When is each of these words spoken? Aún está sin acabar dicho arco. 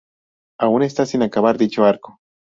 Aún 0.59 0.81
está 0.81 1.05
sin 1.05 1.21
acabar 1.21 1.59
dicho 1.59 1.85
arco. 1.85 2.17